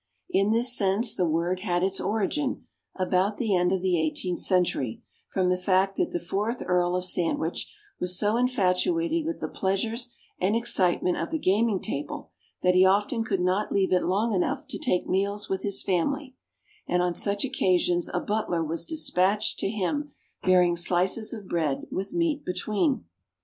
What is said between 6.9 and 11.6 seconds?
of Sandwich was so infatuated with the pleasures and excitement of the